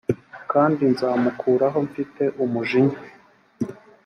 [0.51, 2.97] kandi nzamukuraho mfite umujinya